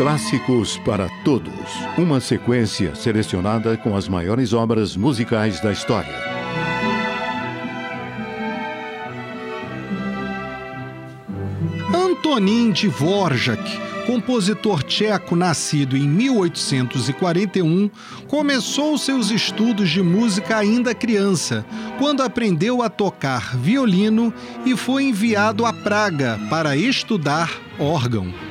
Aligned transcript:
Clássicos 0.00 0.78
para 0.78 1.10
Todos. 1.22 1.52
Uma 1.98 2.20
sequência 2.22 2.94
selecionada 2.94 3.76
com 3.76 3.94
as 3.94 4.08
maiores 4.08 4.54
obras 4.54 4.96
musicais 4.96 5.60
da 5.60 5.70
história. 5.70 6.14
Antonin 11.94 12.70
Dvorak, 12.70 13.62
compositor 14.06 14.82
tcheco 14.84 15.36
nascido 15.36 15.94
em 15.98 16.08
1841, 16.08 17.90
começou 18.26 18.96
seus 18.96 19.30
estudos 19.30 19.90
de 19.90 20.00
música 20.00 20.56
ainda 20.56 20.94
criança, 20.94 21.62
quando 21.98 22.22
aprendeu 22.22 22.80
a 22.80 22.88
tocar 22.88 23.54
violino 23.54 24.32
e 24.64 24.74
foi 24.74 25.02
enviado 25.02 25.66
a 25.66 25.74
Praga 25.74 26.40
para 26.48 26.74
estudar 26.74 27.50
órgão. 27.78 28.49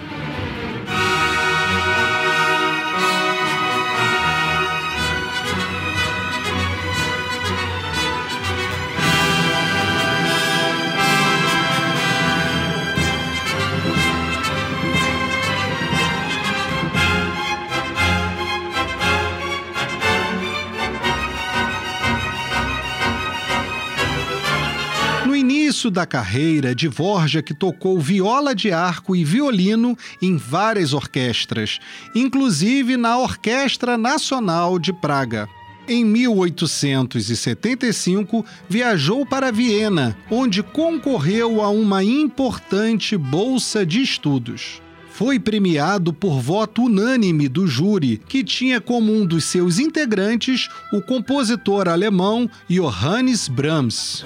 Início 25.70 25.92
da 25.92 26.04
carreira, 26.04 26.74
Dvorak 26.74 27.54
tocou 27.54 28.00
viola 28.00 28.56
de 28.56 28.72
arco 28.72 29.16
e 29.16 29.24
violino 29.24 29.96
em 30.20 30.36
várias 30.36 30.94
orquestras, 30.94 31.78
inclusive 32.16 32.98
na 32.98 33.20
Orquestra 33.20 33.96
Nacional 33.96 34.80
de 34.80 34.92
Praga. 34.92 35.48
Em 35.88 36.04
1875, 36.04 38.44
viajou 38.68 39.28
para 39.28 39.52
Viena, 39.52 40.18
onde 40.32 40.64
concorreu 40.64 41.62
a 41.62 41.70
uma 41.70 42.04
importante 42.04 43.16
bolsa 43.16 43.86
de 43.86 44.02
estudos 44.02 44.82
foi 45.08 45.38
premiado 45.38 46.12
por 46.14 46.40
voto 46.40 46.84
unânime 46.84 47.50
do 47.50 47.68
júri, 47.68 48.22
que 48.26 48.42
tinha 48.42 48.80
como 48.80 49.14
um 49.14 49.26
dos 49.26 49.44
seus 49.44 49.78
integrantes 49.78 50.70
o 50.94 51.02
compositor 51.02 51.90
alemão 51.90 52.50
Johannes 52.70 53.50
Brahms. 53.50 54.24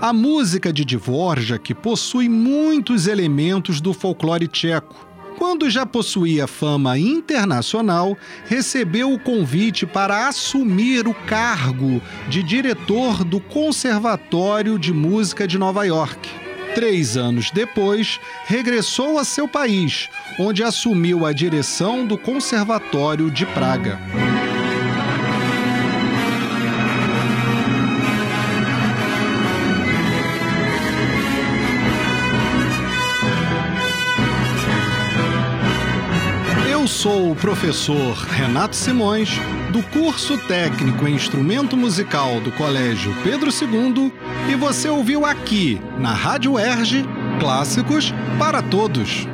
A 0.00 0.12
música 0.12 0.70
de 0.70 0.84
Dvorak 0.84 1.72
possui 1.74 2.28
muitos 2.28 3.06
elementos 3.06 3.80
do 3.80 3.94
folclore 3.94 4.46
tcheco. 4.46 4.94
Quando 5.38 5.70
já 5.70 5.86
possuía 5.86 6.46
fama 6.46 6.98
internacional, 6.98 8.16
recebeu 8.44 9.12
o 9.12 9.18
convite 9.18 9.86
para 9.86 10.28
assumir 10.28 11.08
o 11.08 11.14
cargo 11.14 12.00
de 12.28 12.42
diretor 12.42 13.24
do 13.24 13.40
Conservatório 13.40 14.78
de 14.78 14.92
Música 14.92 15.46
de 15.46 15.58
Nova 15.58 15.84
York. 15.84 16.28
Três 16.74 17.16
anos 17.16 17.50
depois, 17.50 18.20
regressou 18.44 19.18
a 19.18 19.24
seu 19.24 19.48
país, 19.48 20.10
onde 20.38 20.62
assumiu 20.62 21.24
a 21.24 21.32
direção 21.32 22.06
do 22.06 22.18
Conservatório 22.18 23.30
de 23.30 23.46
Praga. 23.46 23.98
Eu 36.86 36.88
sou 36.88 37.32
o 37.32 37.34
professor 37.34 38.14
Renato 38.14 38.76
Simões, 38.76 39.40
do 39.72 39.82
curso 39.82 40.38
técnico 40.46 41.08
em 41.08 41.16
instrumento 41.16 41.76
musical 41.76 42.40
do 42.40 42.52
Colégio 42.52 43.12
Pedro 43.24 43.50
II, 43.50 44.12
e 44.48 44.54
você 44.54 44.88
ouviu 44.88 45.26
aqui, 45.26 45.80
na 45.98 46.14
Rádio 46.14 46.56
Erge, 46.56 47.04
Clássicos 47.40 48.14
para 48.38 48.62
Todos. 48.62 49.26